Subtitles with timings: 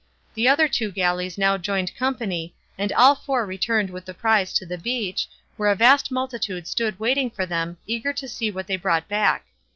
[0.33, 4.65] The other two galleys now joined company and all four returned with the prize to
[4.65, 5.27] the beach,
[5.57, 9.45] where a vast multitude stood waiting for them, eager to see what they brought back.